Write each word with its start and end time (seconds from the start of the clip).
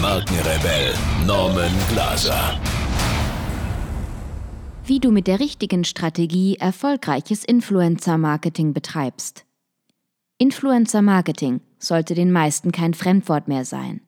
Markenrebell 0.00 0.94
Norman 1.26 1.72
Glaser. 1.90 2.58
Wie 4.86 4.98
du 4.98 5.10
mit 5.10 5.26
der 5.26 5.40
richtigen 5.40 5.84
Strategie 5.84 6.56
erfolgreiches 6.56 7.44
Influencer-Marketing 7.44 8.72
betreibst. 8.72 9.44
Influencer-Marketing 10.38 11.60
sollte 11.78 12.14
den 12.14 12.32
meisten 12.32 12.72
kein 12.72 12.94
Fremdwort 12.94 13.46
mehr 13.46 13.66
sein. 13.66 14.00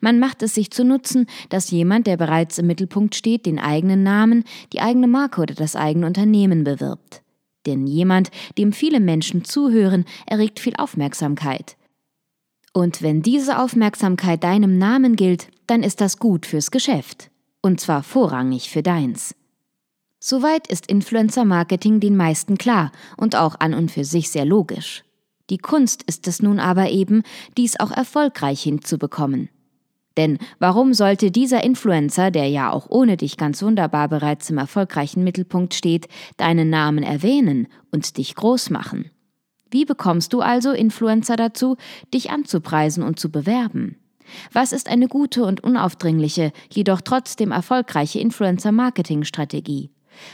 Man 0.00 0.18
macht 0.18 0.42
es 0.42 0.54
sich 0.54 0.72
zu 0.72 0.82
Nutzen, 0.82 1.26
dass 1.48 1.70
jemand, 1.70 2.08
der 2.08 2.16
bereits 2.16 2.58
im 2.58 2.66
Mittelpunkt 2.66 3.14
steht, 3.14 3.46
den 3.46 3.60
eigenen 3.60 4.02
Namen, 4.02 4.42
die 4.72 4.80
eigene 4.80 5.06
Marke 5.06 5.42
oder 5.42 5.54
das 5.54 5.76
eigene 5.76 6.06
Unternehmen 6.06 6.64
bewirbt. 6.64 7.22
Denn 7.66 7.86
jemand, 7.86 8.32
dem 8.58 8.72
viele 8.72 8.98
Menschen 8.98 9.44
zuhören, 9.44 10.06
erregt 10.26 10.58
viel 10.58 10.74
Aufmerksamkeit. 10.76 11.76
Und 12.76 13.00
wenn 13.00 13.22
diese 13.22 13.58
Aufmerksamkeit 13.58 14.44
deinem 14.44 14.76
Namen 14.76 15.16
gilt, 15.16 15.48
dann 15.66 15.82
ist 15.82 16.02
das 16.02 16.18
gut 16.18 16.44
fürs 16.44 16.70
Geschäft. 16.70 17.30
Und 17.62 17.80
zwar 17.80 18.02
vorrangig 18.02 18.68
für 18.68 18.82
deins. 18.82 19.34
Soweit 20.20 20.66
ist 20.66 20.86
Influencer-Marketing 20.86 22.00
den 22.00 22.18
meisten 22.18 22.58
klar 22.58 22.92
und 23.16 23.34
auch 23.34 23.58
an 23.60 23.72
und 23.72 23.90
für 23.90 24.04
sich 24.04 24.28
sehr 24.28 24.44
logisch. 24.44 25.04
Die 25.48 25.56
Kunst 25.56 26.02
ist 26.02 26.28
es 26.28 26.42
nun 26.42 26.60
aber 26.60 26.90
eben, 26.90 27.22
dies 27.56 27.80
auch 27.80 27.92
erfolgreich 27.92 28.62
hinzubekommen. 28.62 29.48
Denn 30.18 30.36
warum 30.58 30.92
sollte 30.92 31.30
dieser 31.30 31.64
Influencer, 31.64 32.30
der 32.30 32.50
ja 32.50 32.70
auch 32.70 32.90
ohne 32.90 33.16
dich 33.16 33.38
ganz 33.38 33.62
wunderbar 33.62 34.10
bereits 34.10 34.50
im 34.50 34.58
erfolgreichen 34.58 35.24
Mittelpunkt 35.24 35.72
steht, 35.72 36.08
deinen 36.36 36.68
Namen 36.68 37.04
erwähnen 37.04 37.68
und 37.90 38.18
dich 38.18 38.34
groß 38.34 38.68
machen? 38.68 39.10
Wie 39.70 39.84
bekommst 39.84 40.32
du 40.32 40.40
also 40.40 40.72
Influencer 40.72 41.36
dazu, 41.36 41.76
dich 42.12 42.30
anzupreisen 42.30 43.02
und 43.02 43.18
zu 43.18 43.30
bewerben? 43.30 43.96
Was 44.52 44.72
ist 44.72 44.88
eine 44.88 45.08
gute 45.08 45.44
und 45.44 45.62
unaufdringliche, 45.62 46.52
jedoch 46.72 47.00
trotzdem 47.00 47.52
erfolgreiche 47.52 48.18
Influencer-Marketing-Strategie? 48.18 49.90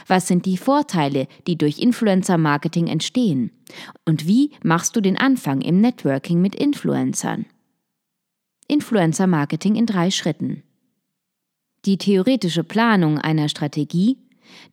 Was 0.07 0.27
sind 0.27 0.45
die 0.45 0.57
Vorteile, 0.57 1.27
die 1.45 1.57
durch 1.57 1.79
Influencer-Marketing 1.79 2.87
entstehen? 2.87 3.51
Und 4.05 4.27
wie 4.27 4.51
machst 4.63 4.95
du 4.95 5.01
den 5.01 5.17
Anfang 5.17 5.61
im 5.61 5.81
Networking 5.81 6.41
mit 6.41 6.55
Influencern? 6.55 7.45
Influencer 8.67 9.27
Marketing 9.27 9.75
in 9.75 9.85
drei 9.85 10.09
Schritten. 10.09 10.63
Die 11.85 11.97
theoretische 11.97 12.63
Planung 12.63 13.17
einer 13.17 13.49
Strategie, 13.49 14.17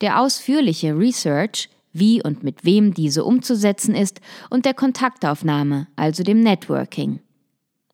der 0.00 0.20
ausführliche 0.20 0.96
Research, 0.96 1.68
wie 1.92 2.22
und 2.22 2.42
mit 2.42 2.64
wem 2.64 2.94
diese 2.94 3.24
umzusetzen 3.24 3.94
ist, 3.94 4.20
und 4.50 4.64
der 4.64 4.74
Kontaktaufnahme, 4.74 5.86
also 5.96 6.22
dem 6.22 6.40
Networking. 6.40 7.20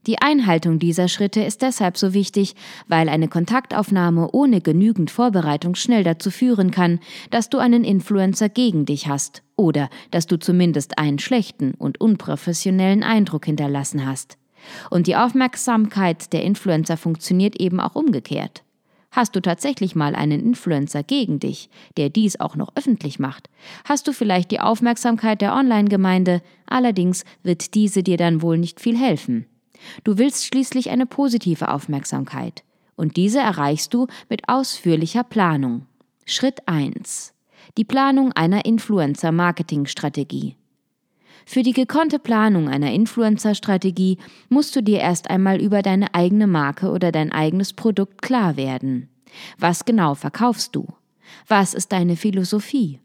Die 0.06 0.20
Einhaltung 0.20 0.78
dieser 0.78 1.08
Schritte 1.08 1.42
ist 1.42 1.62
deshalb 1.62 1.96
so 1.96 2.14
wichtig, 2.14 2.54
weil 2.86 3.08
eine 3.08 3.26
Kontaktaufnahme 3.26 4.30
ohne 4.30 4.60
genügend 4.60 5.10
Vorbereitung 5.10 5.74
schnell 5.74 6.04
dazu 6.04 6.30
führen 6.30 6.70
kann, 6.70 7.00
dass 7.30 7.50
du 7.50 7.58
einen 7.58 7.82
Influencer 7.82 8.48
gegen 8.48 8.86
dich 8.86 9.08
hast 9.08 9.42
oder 9.56 9.90
dass 10.12 10.28
du 10.28 10.38
zumindest 10.38 10.98
einen 10.98 11.18
schlechten 11.18 11.74
und 11.74 12.00
unprofessionellen 12.00 13.02
Eindruck 13.02 13.46
hinterlassen 13.46 14.06
hast. 14.06 14.38
Und 14.90 15.08
die 15.08 15.16
Aufmerksamkeit 15.16 16.32
der 16.32 16.42
Influencer 16.42 16.96
funktioniert 16.96 17.60
eben 17.60 17.80
auch 17.80 17.96
umgekehrt. 17.96 18.62
Hast 19.16 19.34
du 19.34 19.40
tatsächlich 19.40 19.96
mal 19.96 20.14
einen 20.14 20.40
Influencer 20.40 21.02
gegen 21.02 21.40
dich, 21.40 21.70
der 21.96 22.10
dies 22.10 22.38
auch 22.38 22.54
noch 22.54 22.76
öffentlich 22.76 23.18
macht, 23.18 23.48
hast 23.86 24.06
du 24.06 24.12
vielleicht 24.12 24.50
die 24.50 24.60
Aufmerksamkeit 24.60 25.40
der 25.40 25.54
Online-Gemeinde, 25.54 26.42
allerdings 26.66 27.24
wird 27.42 27.74
diese 27.74 28.02
dir 28.02 28.18
dann 28.18 28.42
wohl 28.42 28.58
nicht 28.58 28.78
viel 28.78 28.98
helfen. 28.98 29.46
Du 30.04 30.18
willst 30.18 30.44
schließlich 30.44 30.90
eine 30.90 31.06
positive 31.06 31.70
Aufmerksamkeit, 31.70 32.62
und 32.94 33.16
diese 33.16 33.38
erreichst 33.38 33.94
du 33.94 34.06
mit 34.28 34.50
ausführlicher 34.50 35.24
Planung. 35.24 35.86
Schritt 36.26 36.68
1. 36.68 37.32
Die 37.78 37.84
Planung 37.84 38.32
einer 38.32 38.66
Influencer-Marketing-Strategie. 38.66 40.56
Für 41.48 41.62
die 41.62 41.72
gekonnte 41.72 42.18
Planung 42.18 42.68
einer 42.68 42.92
Influencer-Strategie 42.92 44.18
musst 44.48 44.74
du 44.74 44.82
dir 44.82 44.98
erst 44.98 45.30
einmal 45.30 45.62
über 45.62 45.80
deine 45.80 46.12
eigene 46.12 46.48
Marke 46.48 46.90
oder 46.90 47.12
dein 47.12 47.30
eigenes 47.30 47.72
Produkt 47.72 48.20
klar 48.20 48.56
werden. 48.56 49.08
Was 49.56 49.84
genau 49.84 50.16
verkaufst 50.16 50.74
du? 50.74 50.88
Was 51.46 51.72
ist 51.72 51.92
deine 51.92 52.16
Philosophie? 52.16 52.98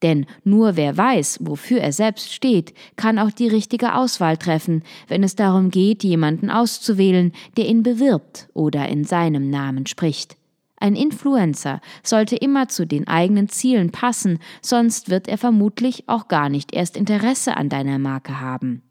Denn 0.00 0.26
nur 0.42 0.76
wer 0.76 0.96
weiß, 0.96 1.40
wofür 1.42 1.80
er 1.80 1.92
selbst 1.92 2.32
steht, 2.32 2.72
kann 2.96 3.18
auch 3.18 3.30
die 3.30 3.46
richtige 3.46 3.94
Auswahl 3.94 4.38
treffen, 4.38 4.82
wenn 5.06 5.22
es 5.22 5.36
darum 5.36 5.70
geht, 5.70 6.02
jemanden 6.02 6.50
auszuwählen, 6.50 7.32
der 7.58 7.68
ihn 7.68 7.82
bewirbt 7.82 8.48
oder 8.54 8.88
in 8.88 9.04
seinem 9.04 9.50
Namen 9.50 9.86
spricht. 9.86 10.36
Ein 10.82 10.96
Influencer 10.96 11.80
sollte 12.02 12.34
immer 12.34 12.66
zu 12.66 12.88
den 12.88 13.06
eigenen 13.06 13.48
Zielen 13.48 13.92
passen, 13.92 14.40
sonst 14.62 15.10
wird 15.10 15.28
er 15.28 15.38
vermutlich 15.38 16.08
auch 16.08 16.26
gar 16.26 16.48
nicht 16.48 16.74
erst 16.74 16.96
Interesse 16.96 17.56
an 17.56 17.68
deiner 17.68 18.00
Marke 18.00 18.40
haben. 18.40 18.82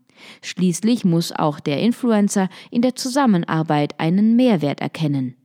Schließlich 0.41 1.03
muss 1.03 1.33
auch 1.33 1.59
der 1.59 1.81
Influencer 1.81 2.47
in 2.69 2.81
der 2.81 2.95
Zusammenarbeit 2.95 3.99
einen 3.99 4.37
Mehrwert 4.37 4.79
erkennen. 4.79 5.35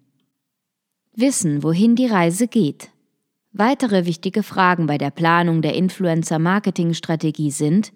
Wissen, 1.16 1.64
wohin 1.64 1.96
die 1.96 2.06
Reise 2.06 2.46
geht. 2.46 2.90
Weitere 3.50 4.06
wichtige 4.06 4.44
Fragen 4.44 4.86
bei 4.86 4.98
der 4.98 5.10
Planung 5.10 5.62
der 5.62 5.74
Influencer-Marketing-Strategie 5.74 7.50
sind, 7.50 7.92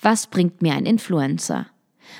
was 0.00 0.26
bringt 0.26 0.60
mir 0.60 0.72
ein 0.72 0.86
Influencer? 0.86 1.66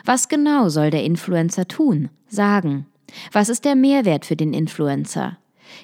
Was 0.05 0.28
genau 0.28 0.69
soll 0.69 0.91
der 0.91 1.03
Influencer 1.03 1.66
tun, 1.66 2.10
sagen? 2.28 2.87
Was 3.32 3.49
ist 3.49 3.65
der 3.65 3.75
Mehrwert 3.75 4.26
für 4.26 4.37
den 4.37 4.53
Influencer? 4.53 5.38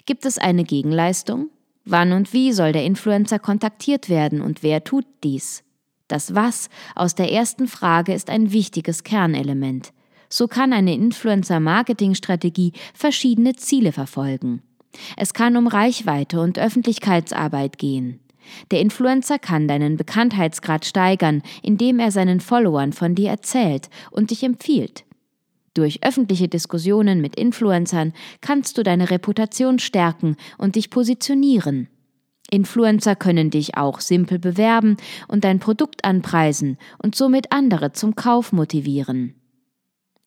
Gibt 0.06 0.24
es 0.24 0.38
eine 0.38 0.64
Gegenleistung? 0.64 1.50
Wann 1.84 2.12
und 2.12 2.32
wie 2.32 2.52
soll 2.52 2.72
der 2.72 2.84
Influencer 2.84 3.38
kontaktiert 3.38 4.08
werden 4.08 4.40
und 4.40 4.62
wer 4.62 4.84
tut 4.84 5.04
dies? 5.24 5.64
Das 6.08 6.34
Was 6.34 6.68
aus 6.94 7.14
der 7.14 7.32
ersten 7.32 7.66
Frage 7.66 8.12
ist 8.12 8.30
ein 8.30 8.52
wichtiges 8.52 9.02
Kernelement. 9.02 9.92
So 10.28 10.46
kann 10.46 10.72
eine 10.72 10.94
Influencer-Marketing-Strategie 10.94 12.72
verschiedene 12.94 13.54
Ziele 13.54 13.92
verfolgen. 13.92 14.62
Es 15.16 15.34
kann 15.34 15.56
um 15.56 15.66
Reichweite 15.66 16.40
und 16.40 16.58
Öffentlichkeitsarbeit 16.58 17.78
gehen. 17.78 18.20
Der 18.70 18.80
Influencer 18.80 19.38
kann 19.38 19.68
deinen 19.68 19.96
Bekanntheitsgrad 19.96 20.84
steigern, 20.84 21.42
indem 21.62 21.98
er 21.98 22.10
seinen 22.10 22.40
Followern 22.40 22.92
von 22.92 23.14
dir 23.14 23.30
erzählt 23.30 23.88
und 24.10 24.30
dich 24.30 24.42
empfiehlt. 24.42 25.04
Durch 25.74 26.04
öffentliche 26.04 26.48
Diskussionen 26.48 27.20
mit 27.20 27.36
Influencern 27.36 28.12
kannst 28.40 28.76
du 28.76 28.82
deine 28.82 29.10
Reputation 29.10 29.78
stärken 29.78 30.36
und 30.58 30.76
dich 30.76 30.90
positionieren. 30.90 31.88
Influencer 32.50 33.16
können 33.16 33.48
dich 33.50 33.78
auch 33.78 34.00
simpel 34.00 34.38
bewerben 34.38 34.98
und 35.28 35.44
dein 35.44 35.58
Produkt 35.58 36.04
anpreisen 36.04 36.76
und 37.02 37.14
somit 37.14 37.50
andere 37.50 37.92
zum 37.92 38.14
Kauf 38.14 38.52
motivieren. 38.52 39.34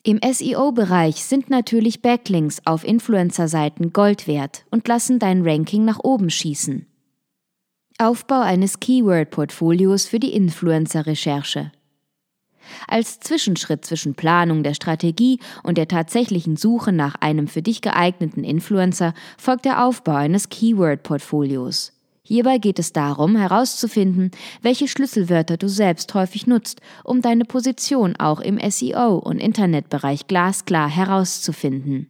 Im 0.02 0.20
SEO-Bereich 0.22 1.24
sind 1.24 1.50
natürlich 1.50 2.02
Backlinks 2.02 2.62
auf 2.66 2.84
Influencer-Seiten 2.84 3.94
Gold 3.94 4.28
wert 4.28 4.66
und 4.72 4.88
lassen 4.88 5.20
dein 5.20 5.48
Ranking 5.48 5.86
nach 5.86 6.00
oben 6.04 6.30
schießen. 6.30 6.88
Aufbau 7.98 8.42
eines 8.42 8.80
Keyword-Portfolios 8.80 10.06
für 10.06 10.20
die 10.20 10.34
Influencer-Recherche. 10.34 11.72
Als 12.88 13.20
Zwischenschritt 13.20 13.86
zwischen 13.86 14.16
Planung 14.16 14.64
der 14.64 14.74
Strategie 14.74 15.40
und 15.64 15.78
der 15.78 15.88
tatsächlichen 15.88 16.58
Suche 16.58 16.92
nach 16.92 17.16
einem 17.16 17.48
für 17.48 17.62
dich 17.62 17.82
geeigneten 17.82 18.44
Influencer 18.44 19.14
folgt 19.38 19.66
der 19.66 19.86
Aufbau 19.86 20.16
eines 20.16 20.50
Keyword-Portfolios. 20.50 21.92
Hierbei 22.28 22.58
geht 22.58 22.80
es 22.80 22.92
darum, 22.92 23.36
herauszufinden, 23.36 24.32
welche 24.64 24.88
Schlüsselwörter 24.88 25.58
du 25.58 25.70
selbst 25.70 26.12
häufig 26.16 26.48
nutzt, 26.48 26.82
um 27.04 27.22
deine 27.22 27.46
Position 27.46 28.16
auch 28.16 28.40
im 28.40 28.60
SEO 28.60 29.18
und 29.18 29.38
Internetbereich 29.38 30.26
glasklar 30.26 30.90
herauszufinden. 30.90 32.10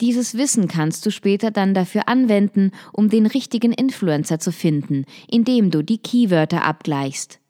Dieses 0.00 0.36
Wissen 0.36 0.68
kannst 0.68 1.06
du 1.06 1.10
später 1.10 1.50
dann 1.50 1.74
dafür 1.74 2.08
anwenden, 2.08 2.70
um 2.92 3.08
den 3.08 3.26
richtigen 3.26 3.72
Influencer 3.72 4.38
zu 4.38 4.52
finden, 4.52 5.04
indem 5.28 5.70
du 5.70 5.82
die 5.82 5.98
Keywörter 5.98 6.64
abgleichst. 6.64 7.41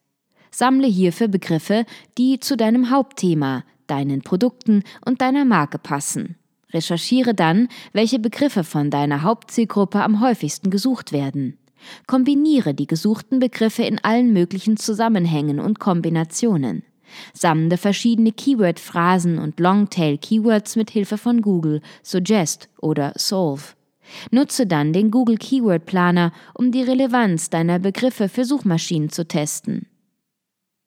Sammle 0.52 0.87
hierfür 0.87 1.28
Begriffe, 1.28 1.84
die 2.19 2.38
zu 2.38 2.56
deinem 2.56 2.90
Hauptthema, 2.90 3.64
deinen 3.87 4.22
Produkten 4.22 4.84
und 5.04 5.20
deiner 5.20 5.44
Marke 5.44 5.78
passen. 5.78 6.37
Recherchiere 6.72 7.34
dann, 7.34 7.69
welche 7.93 8.19
Begriffe 8.19 8.64
von 8.64 8.90
deiner 8.90 9.22
Hauptzielgruppe 9.22 10.02
am 10.02 10.20
häufigsten 10.20 10.70
gesucht 10.70 11.12
werden. 11.12 11.58
Kombiniere 12.06 12.75
die 12.75 12.87
gesuchten 12.87 13.40
Begriffe 13.40 13.82
in 13.82 13.99
allen 13.99 14.32
möglichen 14.32 14.76
Zusammenhängen 14.76 15.58
und 15.58 15.81
Kombinationen. 15.81 16.84
Sammle 17.34 17.76
verschiedene 17.76 18.32
Keyword-Phrasen 18.32 19.38
und 19.38 19.60
Longtail-Keywords 19.60 20.76
mit 20.76 20.90
Hilfe 20.90 21.19
von 21.19 21.43
Google, 21.43 21.82
Suggest 22.02 22.69
oder 22.81 23.12
Solve. 23.16 23.75
Nutze 24.31 24.66
dann 24.66 24.93
den 24.93 25.10
Google 25.10 25.37
Keyword 25.37 25.87
Planer, 25.87 26.32
um 26.55 26.72
die 26.72 26.82
Relevanz 26.82 27.50
deiner 27.50 27.78
Begriffe 27.78 28.28
für 28.28 28.44
Suchmaschinen 28.44 29.10
zu 29.10 29.26
testen. 29.26 29.87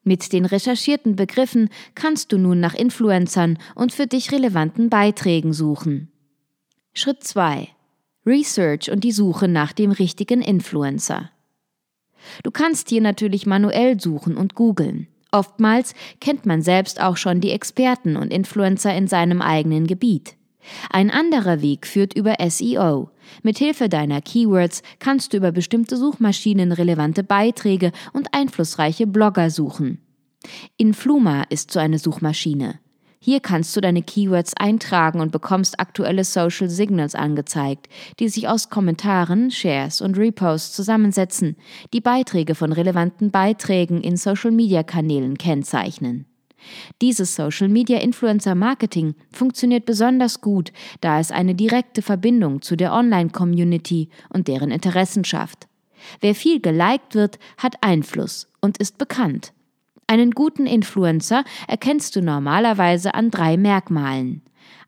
Mit 0.07 0.33
den 0.33 0.45
recherchierten 0.45 1.15
Begriffen 1.15 1.69
kannst 1.95 2.31
du 2.31 2.37
nun 2.37 2.59
nach 2.59 2.75
Influencern 2.75 3.57
und 3.73 3.91
für 3.91 4.05
dich 4.05 4.31
relevanten 4.31 4.89
Beiträgen 4.89 5.51
suchen. 5.51 6.11
Schritt 6.93 7.23
2. 7.23 7.69
Research 8.23 8.91
und 8.91 9.03
die 9.03 9.11
Suche 9.11 9.47
nach 9.47 9.73
dem 9.73 9.89
richtigen 9.89 10.41
Influencer. 10.41 11.31
Du 12.43 12.51
kannst 12.51 12.89
hier 12.89 13.01
natürlich 13.01 13.47
manuell 13.47 13.99
suchen 13.99 14.37
und 14.37 14.53
googeln. 14.53 15.07
Oftmals 15.31 15.95
kennt 16.21 16.45
man 16.45 16.61
selbst 16.61 17.01
auch 17.01 17.17
schon 17.17 17.41
die 17.41 17.51
Experten 17.51 18.15
und 18.15 18.31
Influencer 18.31 18.95
in 18.95 19.07
seinem 19.07 19.41
eigenen 19.41 19.87
Gebiet. 19.87 20.35
Ein 20.89 21.11
anderer 21.11 21.61
Weg 21.61 21.87
führt 21.87 22.15
über 22.15 22.35
SEO. 22.49 23.09
Mithilfe 23.43 23.89
deiner 23.89 24.21
Keywords 24.21 24.81
kannst 24.99 25.33
du 25.33 25.37
über 25.37 25.51
bestimmte 25.51 25.97
Suchmaschinen 25.97 26.71
relevante 26.71 27.23
Beiträge 27.23 27.91
und 28.13 28.33
einflussreiche 28.33 29.07
Blogger 29.07 29.49
suchen. 29.49 29.99
Influma 30.77 31.43
ist 31.49 31.71
so 31.71 31.79
eine 31.79 31.99
Suchmaschine. 31.99 32.79
Hier 33.25 33.39
kannst 33.39 33.75
du 33.75 33.81
deine 33.81 34.03
Keywords 34.03 34.53
eintragen 34.55 35.19
und 35.19 35.31
bekommst 35.31 35.79
aktuelle 35.79 36.23
Social 36.23 36.69
Signals 36.69 37.15
angezeigt, 37.15 37.87
die 38.19 38.29
sich 38.29 38.47
aus 38.47 38.69
Kommentaren, 38.69 39.49
Shares 39.49 40.01
und 40.01 40.15
Reposts 40.15 40.75
zusammensetzen, 40.75 41.55
die 41.91 42.01
Beiträge 42.01 42.53
von 42.53 42.71
relevanten 42.71 43.31
Beiträgen 43.31 44.01
in 44.01 44.15
Social-Media-Kanälen 44.15 45.39
kennzeichnen. 45.39 46.27
Dieses 47.01 47.35
Social 47.35 47.67
Media 47.67 47.99
Influencer 47.99 48.55
Marketing 48.55 49.15
funktioniert 49.31 49.85
besonders 49.85 50.41
gut, 50.41 50.71
da 51.01 51.19
es 51.19 51.31
eine 51.31 51.55
direkte 51.55 52.01
Verbindung 52.01 52.61
zu 52.61 52.75
der 52.75 52.93
Online-Community 52.93 54.09
und 54.29 54.47
deren 54.47 54.71
Interessen 54.71 55.23
schafft. 55.23 55.67
Wer 56.21 56.35
viel 56.35 56.61
geliked 56.61 57.15
wird, 57.15 57.39
hat 57.57 57.75
Einfluss 57.81 58.47
und 58.61 58.77
ist 58.77 58.97
bekannt. 58.97 59.53
Einen 60.07 60.31
guten 60.31 60.67
Influencer 60.67 61.43
erkennst 61.67 62.15
du 62.15 62.21
normalerweise 62.21 63.15
an 63.15 63.31
drei 63.31 63.57
Merkmalen. 63.57 64.43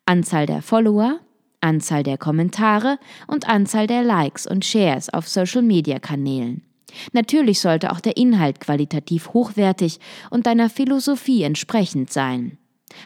Anzahl 0.06 0.45
der 0.45 0.62
Follower, 0.62 1.19
Anzahl 1.59 2.03
der 2.03 2.18
Kommentare 2.18 3.00
und 3.25 3.50
Anzahl 3.50 3.88
der 3.88 4.03
Likes 4.03 4.45
und 4.45 4.63
Shares 4.63 5.09
auf 5.09 5.27
Social-Media-Kanälen. 5.27 6.67
Natürlich 7.12 7.60
sollte 7.60 7.92
auch 7.92 8.00
der 8.00 8.18
Inhalt 8.18 8.60
qualitativ 8.60 9.34
hochwertig 9.34 10.00
und 10.30 10.45
deiner 10.45 10.69
Philosophie 10.69 11.44
entsprechend 11.44 12.12
sein. 12.12 12.57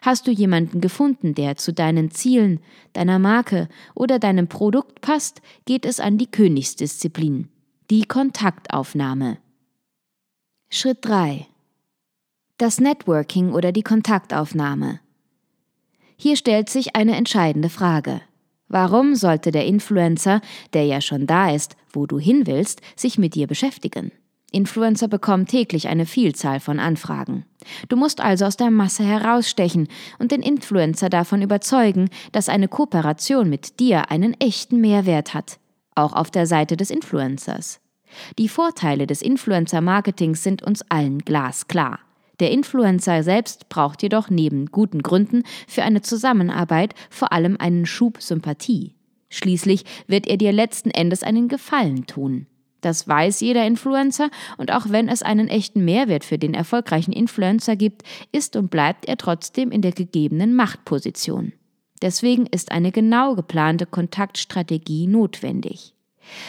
Hast 0.03 0.27
du 0.27 0.31
jemanden 0.31 0.79
gefunden, 0.79 1.33
der 1.33 1.57
zu 1.57 1.73
deinen 1.73 2.11
Zielen, 2.11 2.59
deiner 2.93 3.19
Marke 3.19 3.67
oder 3.95 4.19
deinem 4.19 4.47
Produkt 4.47 5.01
passt, 5.01 5.41
geht 5.65 5.85
es 5.85 5.99
an 5.99 6.17
die 6.17 6.29
Königsdisziplin, 6.29 7.49
die 7.89 8.03
Kontaktaufnahme. 8.03 9.39
Schritt 10.69 10.99
3 11.01 11.47
das 12.61 12.79
Networking 12.79 13.53
oder 13.53 13.71
die 13.71 13.81
Kontaktaufnahme. 13.81 14.99
Hier 16.15 16.35
stellt 16.35 16.69
sich 16.69 16.95
eine 16.95 17.15
entscheidende 17.15 17.69
Frage. 17.69 18.21
Warum 18.71 19.15
sollte 19.15 19.51
der 19.51 19.65
Influencer, 19.65 20.39
der 20.71 20.85
ja 20.85 21.01
schon 21.01 21.27
da 21.27 21.53
ist, 21.53 21.75
wo 21.91 22.05
du 22.05 22.19
hin 22.19 22.47
willst, 22.47 22.79
sich 22.95 23.17
mit 23.17 23.35
dir 23.35 23.45
beschäftigen? 23.45 24.13
Influencer 24.49 25.09
bekommen 25.09 25.45
täglich 25.45 25.89
eine 25.89 26.05
Vielzahl 26.05 26.61
von 26.61 26.79
Anfragen. 26.79 27.45
Du 27.89 27.97
musst 27.97 28.21
also 28.21 28.45
aus 28.45 28.55
der 28.55 28.71
Masse 28.71 29.03
herausstechen 29.03 29.89
und 30.19 30.31
den 30.31 30.41
Influencer 30.41 31.09
davon 31.09 31.41
überzeugen, 31.41 32.09
dass 32.31 32.47
eine 32.47 32.69
Kooperation 32.69 33.49
mit 33.49 33.81
dir 33.81 34.09
einen 34.09 34.39
echten 34.39 34.79
Mehrwert 34.79 35.33
hat, 35.33 35.59
auch 35.93 36.13
auf 36.13 36.31
der 36.31 36.47
Seite 36.47 36.77
des 36.77 36.91
Influencers. 36.91 37.81
Die 38.39 38.47
Vorteile 38.47 39.05
des 39.05 39.21
Influencer-Marketings 39.21 40.43
sind 40.43 40.63
uns 40.63 40.81
allen 40.89 41.19
glasklar. 41.19 41.99
Der 42.41 42.49
Influencer 42.49 43.21
selbst 43.21 43.69
braucht 43.69 44.01
jedoch 44.01 44.31
neben 44.31 44.65
guten 44.65 45.03
Gründen 45.03 45.43
für 45.67 45.83
eine 45.83 46.01
Zusammenarbeit 46.01 46.95
vor 47.11 47.31
allem 47.31 47.55
einen 47.59 47.85
Schub 47.85 48.19
Sympathie. 48.19 48.95
Schließlich 49.29 49.85
wird 50.07 50.25
er 50.25 50.37
dir 50.37 50.51
letzten 50.51 50.89
Endes 50.89 51.21
einen 51.21 51.47
Gefallen 51.47 52.07
tun. 52.07 52.47
Das 52.81 53.07
weiß 53.07 53.41
jeder 53.41 53.67
Influencer 53.67 54.31
und 54.57 54.73
auch 54.73 54.89
wenn 54.89 55.07
es 55.07 55.21
einen 55.21 55.49
echten 55.49 55.85
Mehrwert 55.85 56.25
für 56.25 56.39
den 56.39 56.55
erfolgreichen 56.55 57.13
Influencer 57.13 57.75
gibt, 57.75 58.01
ist 58.31 58.55
und 58.55 58.71
bleibt 58.71 59.07
er 59.07 59.17
trotzdem 59.17 59.71
in 59.71 59.83
der 59.83 59.91
gegebenen 59.91 60.55
Machtposition. 60.55 61.53
Deswegen 62.01 62.47
ist 62.47 62.71
eine 62.71 62.91
genau 62.91 63.35
geplante 63.35 63.85
Kontaktstrategie 63.85 65.05
notwendig. 65.05 65.93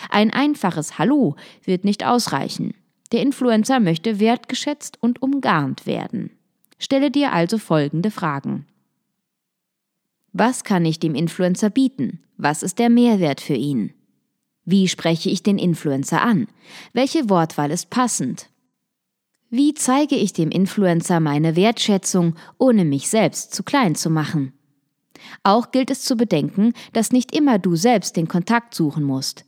Ein 0.09 0.31
einfaches 0.31 0.99
Hallo 0.99 1.37
wird 1.65 1.85
nicht 1.85 2.07
ausreichen. 2.07 2.73
Der 3.13 3.21
Influencer 3.21 3.79
möchte 3.79 4.21
wertgeschätzt 4.21 4.99
und 5.01 5.21
umgarnt 5.21 5.87
werden. 5.87 6.31
Stelle 6.79 7.11
dir 7.11 7.33
also 7.33 7.59
folgende 7.59 8.11
Fragen. 8.11 8.67
Was 10.33 10.65
kann 10.65 10.85
ich 10.87 10.99
dem 10.99 11.15
Influencer 11.15 11.69
bieten? 11.69 12.21
Was 12.39 12.63
ist 12.63 12.79
der 12.79 12.89
Mehrwert 12.89 13.43
für 13.43 13.55
ihn? 13.55 13.93
Wie 14.65 14.89
spreche 14.89 15.29
ich 15.29 15.43
den 15.43 15.59
Influencer 15.59 16.23
an? 16.23 16.49
Welche 16.95 17.29
Wortwahl 17.29 17.71
ist 17.71 17.91
passend? 17.91 18.49
Wie 19.51 19.75
zeige 19.75 20.17
ich 20.17 20.33
dem 20.33 20.51
Influencer 20.51 21.21
meine 21.21 21.57
Wertschätzung, 21.57 22.37
ohne 22.57 22.87
mich 22.87 23.09
selbst 23.09 23.55
zu 23.55 23.63
klein 23.63 23.95
zu 23.95 24.09
machen? 24.09 24.55
Auch 25.43 25.71
gilt 25.71 25.91
es 25.91 26.03
zu 26.03 26.17
bedenken, 26.17 26.73
dass 26.95 27.13
nicht 27.13 27.37
immer 27.37 27.59
du 27.59 27.77
selbst 27.77 28.17
den 28.17 28.29
Kontakt 28.29 28.75
suchen 28.75 29.05
musst. 29.05 29.45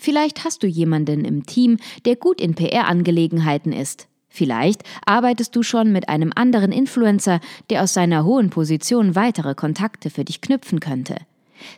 Vielleicht 0.00 0.44
hast 0.44 0.62
du 0.62 0.68
jemanden 0.68 1.24
im 1.24 1.44
Team, 1.44 1.76
der 2.04 2.14
gut 2.14 2.40
in 2.40 2.54
PR-Angelegenheiten 2.54 3.72
ist. 3.72 4.06
Vielleicht 4.28 4.84
arbeitest 5.04 5.56
du 5.56 5.64
schon 5.64 5.90
mit 5.90 6.08
einem 6.08 6.32
anderen 6.34 6.70
Influencer, 6.70 7.40
der 7.68 7.82
aus 7.82 7.94
seiner 7.94 8.24
hohen 8.24 8.48
Position 8.48 9.16
weitere 9.16 9.56
Kontakte 9.56 10.08
für 10.08 10.24
dich 10.24 10.40
knüpfen 10.40 10.78
könnte. 10.78 11.16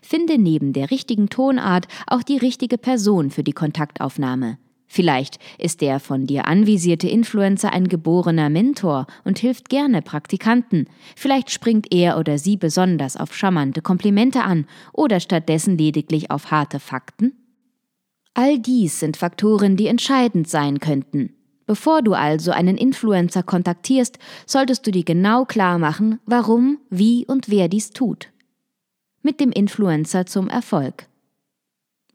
Finde 0.03 0.37
neben 0.37 0.75
der 0.75 0.91
richtigen 0.91 1.31
Tonart 1.31 1.89
auch 2.07 2.23
die 2.23 2.37
richtige 2.37 2.77
Person 2.77 3.31
für 3.31 3.43
die 3.43 3.55
Kontaktaufnahme. 3.55 4.59
Vielleicht 4.87 5.39
ist 5.57 5.81
der 5.81 5.99
von 5.99 6.27
dir 6.27 6.47
anvisierte 6.47 7.09
Influencer 7.09 7.73
ein 7.73 7.89
geborener 7.89 8.51
Mentor 8.51 9.07
und 9.25 9.39
hilft 9.39 9.71
gerne 9.71 10.03
Praktikanten. 10.03 10.89
Vielleicht 11.17 11.51
springt 11.51 11.87
er 11.95 12.19
oder 12.19 12.37
sie 12.37 12.59
besonders 12.59 13.17
auf 13.17 13.35
charmante 13.35 13.81
Komplimente 13.81 14.43
an 14.43 14.67
oder 14.93 15.21
stattdessen 15.21 15.79
lediglich 15.79 16.31
auf 16.31 16.51
harte 16.51 16.81
Fakten 16.81 17.40
All 18.35 18.59
dies 18.59 19.01
sind 19.01 19.17
Faktoren, 19.17 19.77
die 19.77 19.87
entscheidend 19.87 20.49
sein 20.49 20.79
könnten. 20.81 21.35
Bevor 21.67 22.03
du 22.03 22.15
also 22.15 22.51
einen 22.51 22.77
Influencer 22.77 23.43
kontaktierst, 23.43 24.19
solltest 24.47 24.87
du 24.87 24.91
dir 24.91 25.05
genau 25.05 25.45
klar 25.45 25.79
machen, 25.79 26.19
warum, 26.27 26.79
wie 26.91 27.27
und 27.27 27.49
wer 27.49 27.69
dies 27.69 27.91
tut. 27.91 28.29
Mit 29.23 29.39
dem 29.41 29.53
Influencer 29.53 30.27
zum 30.27 30.49
Erfolg. 30.49 31.07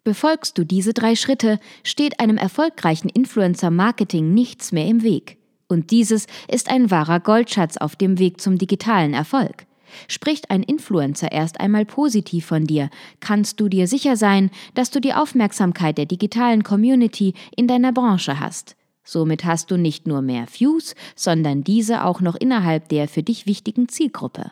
Befolgst 0.03 0.57
du 0.57 0.65
diese 0.65 0.93
drei 0.93 1.15
Schritte, 1.15 1.59
steht 1.83 2.19
einem 2.19 2.37
erfolgreichen 2.37 3.09
Influencer-Marketing 3.09 4.33
nichts 4.33 4.71
mehr 4.71 4.87
im 4.87 5.03
Weg. 5.03 5.37
Und 5.67 5.89
dieses 5.89 6.27
ist 6.47 6.69
ein 6.69 6.91
wahrer 6.91 7.19
Goldschatz 7.19 7.77
auf 7.77 7.95
dem 7.95 8.19
Weg 8.19 8.39
zum 8.39 8.57
digitalen 8.57 9.13
Erfolg. 9.13 9.65
Spricht 10.07 10.51
ein 10.51 10.63
Influencer 10.63 11.31
erst 11.31 11.59
einmal 11.59 11.85
positiv 11.85 12.45
von 12.45 12.65
dir, 12.65 12.89
kannst 13.19 13.59
du 13.59 13.69
dir 13.69 13.87
sicher 13.87 14.15
sein, 14.15 14.51
dass 14.73 14.91
du 14.91 14.99
die 14.99 15.13
Aufmerksamkeit 15.13 15.97
der 15.97 16.05
digitalen 16.05 16.63
Community 16.63 17.33
in 17.55 17.67
deiner 17.67 17.91
Branche 17.91 18.39
hast. 18.39 18.75
Somit 19.03 19.45
hast 19.45 19.69
du 19.69 19.77
nicht 19.77 20.07
nur 20.07 20.21
mehr 20.21 20.47
Views, 20.51 20.95
sondern 21.15 21.63
diese 21.63 22.03
auch 22.03 22.21
noch 22.21 22.35
innerhalb 22.35 22.89
der 22.89 23.07
für 23.07 23.23
dich 23.23 23.45
wichtigen 23.45 23.87
Zielgruppe. 23.87 24.51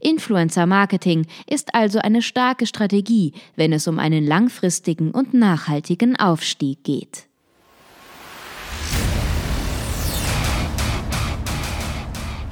Influencer 0.00 0.66
Marketing 0.66 1.26
ist 1.48 1.74
also 1.74 2.00
eine 2.00 2.20
starke 2.20 2.66
Strategie, 2.66 3.32
wenn 3.56 3.72
es 3.72 3.86
um 3.86 3.98
einen 3.98 4.26
langfristigen 4.26 5.12
und 5.12 5.34
nachhaltigen 5.34 6.16
Aufstieg 6.16 6.84
geht. 6.84 7.27